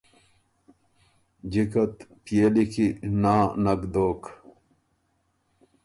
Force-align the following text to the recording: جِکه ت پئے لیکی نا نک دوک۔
جِکه 1.51 1.83
ت 1.95 1.97
پئے 2.23 2.45
لیکی 2.53 2.87
نا 3.21 3.35
نک 3.63 3.81
دوک۔ 3.93 4.21